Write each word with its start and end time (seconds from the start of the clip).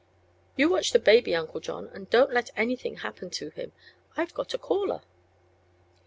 "You 0.57 0.67
watch 0.67 0.93
the 0.93 0.97
baby, 0.99 1.35
Uncle 1.35 1.59
John, 1.59 1.87
and 1.93 2.09
don't 2.09 2.33
let 2.33 2.49
anything 2.57 2.95
happen 2.95 3.29
to 3.29 3.51
him. 3.51 3.71
I've 4.17 4.33
got 4.33 4.55
a 4.55 4.57
caller." 4.57 5.03